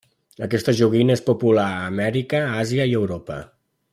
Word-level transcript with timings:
Aquesta 0.45 0.73
joguina 0.79 1.17
és 1.17 1.21
popular 1.27 1.67
a 1.75 1.85
Amèrica, 1.91 2.43
Àsia 2.65 2.91
i 2.93 2.99
Europa. 3.03 3.41